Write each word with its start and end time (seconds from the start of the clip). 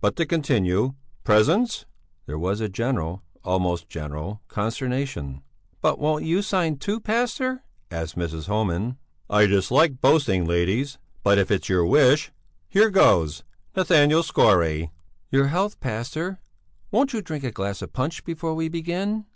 But 0.00 0.16
to 0.16 0.26
continue: 0.26 0.94
Presents...." 1.22 1.86
There 2.26 2.36
was 2.36 2.60
a 2.60 2.68
general 2.68 3.22
almost 3.44 3.88
general 3.88 4.42
consternation. 4.48 5.40
"But 5.80 6.00
won't 6.00 6.24
you 6.24 6.42
sign, 6.42 6.78
too, 6.78 6.98
pastor?" 6.98 7.62
asked 7.88 8.18
Mrs. 8.18 8.48
Homan. 8.48 8.98
"I 9.30 9.46
dislike 9.46 10.00
boasting, 10.00 10.44
ladies, 10.46 10.98
but 11.22 11.38
if 11.38 11.52
it's 11.52 11.68
your 11.68 11.86
wish! 11.86 12.32
Here 12.68 12.90
goes!" 12.90 13.44
"Nathanael 13.76 14.24
Skore." 14.24 14.90
"Your 15.30 15.46
health, 15.46 15.78
pastor! 15.78 16.40
Won't 16.90 17.12
you 17.12 17.22
drink 17.22 17.44
a 17.44 17.52
glass 17.52 17.80
of 17.80 17.92
punch 17.92 18.24
before 18.24 18.54
we 18.54 18.68
begin?" 18.68 19.26